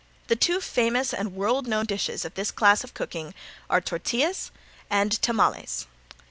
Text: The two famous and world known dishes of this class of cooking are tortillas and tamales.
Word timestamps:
The 0.29 0.35
two 0.35 0.61
famous 0.61 1.13
and 1.13 1.35
world 1.35 1.67
known 1.67 1.85
dishes 1.85 2.25
of 2.25 2.33
this 2.33 2.49
class 2.49 2.83
of 2.83 2.95
cooking 2.95 3.35
are 3.69 3.79
tortillas 3.79 4.49
and 4.89 5.11
tamales. 5.21 5.85